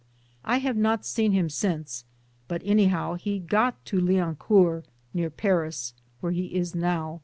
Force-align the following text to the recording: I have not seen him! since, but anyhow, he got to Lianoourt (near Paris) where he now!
I 0.43 0.57
have 0.57 0.77
not 0.77 1.05
seen 1.05 1.31
him! 1.31 1.47
since, 1.47 2.05
but 2.47 2.63
anyhow, 2.65 3.13
he 3.17 3.37
got 3.37 3.85
to 3.85 4.01
Lianoourt 4.01 4.85
(near 5.13 5.29
Paris) 5.29 5.93
where 6.21 6.31
he 6.31 6.59
now! 6.73 7.19